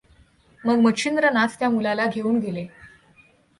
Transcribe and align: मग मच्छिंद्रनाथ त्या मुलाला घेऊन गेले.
मग 0.61 0.79
मच्छिंद्रनाथ 0.79 1.59
त्या 1.59 1.69
मुलाला 1.69 2.05
घेऊन 2.05 2.39
गेले. 2.39 2.65